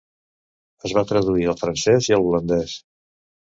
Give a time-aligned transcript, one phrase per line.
[0.89, 2.77] Es va traduir al francès i a l'holandès.